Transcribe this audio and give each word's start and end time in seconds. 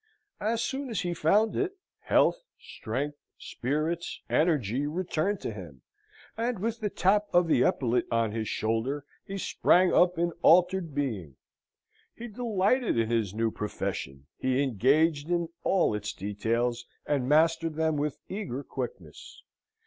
As 0.39 0.63
soon 0.63 0.89
as 0.89 1.01
he 1.01 1.13
found 1.13 1.55
it, 1.55 1.77
health, 1.99 2.41
strength, 2.59 3.19
spirits, 3.37 4.19
energy, 4.31 4.87
returned 4.87 5.39
to 5.41 5.53
him, 5.53 5.83
and 6.35 6.57
with 6.57 6.79
the 6.79 6.89
tap 6.89 7.27
of 7.33 7.45
the 7.47 7.61
epaulet 7.63 8.05
on 8.09 8.31
his 8.31 8.47
shoulder 8.49 9.05
he 9.23 9.37
sprang 9.37 9.93
up 9.93 10.17
an 10.17 10.31
altered 10.41 10.95
being. 10.95 11.35
He 12.15 12.27
delighted 12.27 12.97
in 12.97 13.11
his 13.11 13.35
new 13.35 13.51
profession; 13.51 14.25
he 14.39 14.63
engaged 14.63 15.29
in 15.29 15.49
all 15.63 15.93
its 15.93 16.13
details, 16.13 16.87
and 17.05 17.29
mastered 17.29 17.75
them 17.75 17.95
with 17.95 18.17
eager 18.27 18.63
quickness. 18.63 19.43